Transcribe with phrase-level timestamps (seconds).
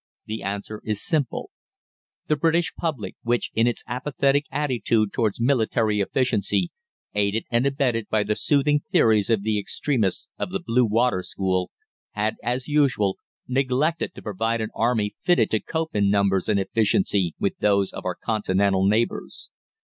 [0.25, 1.51] The answer is simple.
[2.25, 6.71] The British public, which, in its apathetic attitude towards military efficiency,
[7.13, 11.69] aided and abetted by the soothing theories of the extremists of the 'Blue Water' school,
[12.13, 13.17] had, as usual,
[13.47, 18.03] neglected to provide an Army fitted to cope in numbers and efficiency with those of
[18.03, 19.51] our Continental neighbours.